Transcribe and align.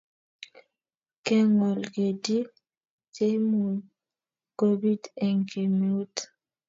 ke 1.25 1.37
gol 1.57 1.81
ketik 1.93 2.47
cheimuci 3.13 3.81
kobit 4.59 5.03
eng' 5.25 5.45
kemeut 5.49 6.15